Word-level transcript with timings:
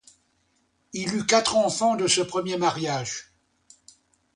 Il 0.93 1.13
eut 1.13 1.27
quatre 1.27 1.55
enfants 1.57 1.95
de 1.95 2.07
ce 2.07 2.21
premier 2.21 2.57
mariage. 2.57 3.33